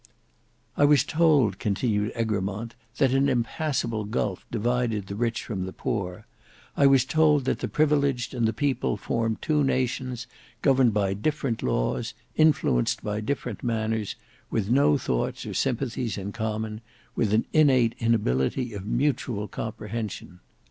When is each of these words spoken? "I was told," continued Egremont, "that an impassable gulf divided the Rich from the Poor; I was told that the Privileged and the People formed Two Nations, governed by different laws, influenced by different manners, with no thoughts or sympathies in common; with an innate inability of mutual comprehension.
"I 0.77 0.83
was 0.83 1.03
told," 1.03 1.59
continued 1.59 2.11
Egremont, 2.15 2.73
"that 2.97 3.11
an 3.13 3.29
impassable 3.29 4.03
gulf 4.05 4.43
divided 4.49 5.05
the 5.05 5.15
Rich 5.15 5.43
from 5.43 5.67
the 5.67 5.71
Poor; 5.73 6.25
I 6.75 6.87
was 6.87 7.05
told 7.05 7.45
that 7.45 7.59
the 7.59 7.67
Privileged 7.67 8.33
and 8.33 8.47
the 8.47 8.51
People 8.51 8.97
formed 8.97 9.43
Two 9.43 9.63
Nations, 9.63 10.25
governed 10.63 10.91
by 10.91 11.13
different 11.13 11.61
laws, 11.61 12.15
influenced 12.35 13.03
by 13.03 13.21
different 13.21 13.63
manners, 13.63 14.15
with 14.49 14.71
no 14.71 14.97
thoughts 14.97 15.45
or 15.45 15.53
sympathies 15.53 16.17
in 16.17 16.31
common; 16.31 16.81
with 17.15 17.31
an 17.31 17.45
innate 17.53 17.93
inability 17.99 18.73
of 18.73 18.87
mutual 18.87 19.47
comprehension. 19.47 20.39